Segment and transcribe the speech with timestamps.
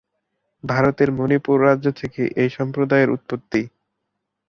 [0.63, 3.61] ভারতের মণিপুর রাজ্য থেকে এই সম্প্রদায়ের উৎপত্তি।